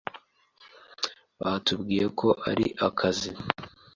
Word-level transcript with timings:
batubwiye 1.41 2.05
ko 2.19 2.27
ari 2.49 2.65
akazi, 2.87 3.29